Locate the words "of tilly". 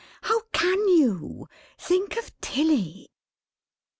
2.17-3.11